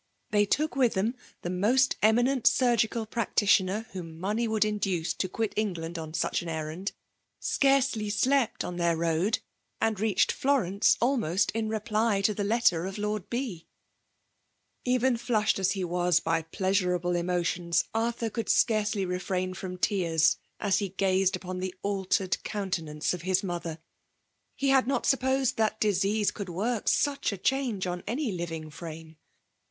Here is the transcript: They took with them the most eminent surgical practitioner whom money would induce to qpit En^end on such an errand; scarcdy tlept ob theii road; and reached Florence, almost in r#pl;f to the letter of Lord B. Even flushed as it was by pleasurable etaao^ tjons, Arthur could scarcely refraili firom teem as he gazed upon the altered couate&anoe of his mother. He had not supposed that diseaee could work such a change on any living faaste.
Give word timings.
They 0.31 0.47
took 0.47 0.75
with 0.75 0.95
them 0.95 1.13
the 1.43 1.51
most 1.51 1.95
eminent 2.01 2.47
surgical 2.47 3.05
practitioner 3.05 3.85
whom 3.91 4.19
money 4.19 4.47
would 4.47 4.65
induce 4.65 5.13
to 5.13 5.29
qpit 5.29 5.53
En^end 5.53 5.99
on 6.01 6.15
such 6.15 6.41
an 6.41 6.49
errand; 6.49 6.93
scarcdy 7.39 8.07
tlept 8.09 8.63
ob 8.63 8.77
theii 8.77 8.97
road; 8.97 9.39
and 9.79 9.99
reached 9.99 10.31
Florence, 10.31 10.97
almost 10.99 11.51
in 11.51 11.71
r#pl;f 11.71 12.23
to 12.25 12.33
the 12.33 12.43
letter 12.43 12.87
of 12.87 12.97
Lord 12.97 13.29
B. 13.29 13.67
Even 14.85 15.17
flushed 15.17 15.59
as 15.59 15.75
it 15.75 15.83
was 15.83 16.19
by 16.19 16.41
pleasurable 16.41 17.11
etaao^ 17.11 17.41
tjons, 17.41 17.83
Arthur 17.93 18.31
could 18.31 18.49
scarcely 18.49 19.05
refraili 19.05 19.53
firom 19.55 19.79
teem 19.79 20.19
as 20.59 20.79
he 20.79 20.89
gazed 20.89 21.35
upon 21.35 21.59
the 21.59 21.75
altered 21.83 22.37
couate&anoe 22.43 23.13
of 23.13 23.21
his 23.21 23.43
mother. 23.43 23.77
He 24.55 24.69
had 24.69 24.87
not 24.87 25.05
supposed 25.05 25.57
that 25.57 25.79
diseaee 25.79 26.33
could 26.33 26.49
work 26.49 26.87
such 26.87 27.31
a 27.31 27.37
change 27.37 27.85
on 27.85 28.01
any 28.07 28.31
living 28.31 28.71
faaste. 28.71 29.15